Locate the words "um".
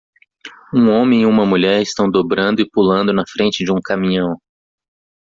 0.73-0.89, 3.71-3.79